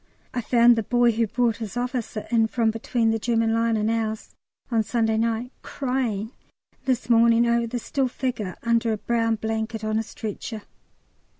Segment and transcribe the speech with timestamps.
[0.33, 3.91] I found the boy who brought his officer in from between the German line and
[3.91, 4.33] ours,
[4.71, 6.31] on Sunday night, crying
[6.85, 10.63] this morning over the still figure under a brown blanket on a stretcher.